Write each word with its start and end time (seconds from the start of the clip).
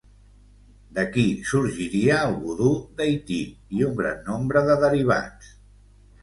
D'aquí 0.99 1.25
sorgiria 1.49 2.15
el 2.29 2.33
vodú 2.45 2.71
d'Haití 3.03 3.37
i 3.81 3.87
un 3.89 3.95
gran 4.01 4.19
nombre 4.31 4.65
de 4.71 4.79
derivats. 4.87 5.55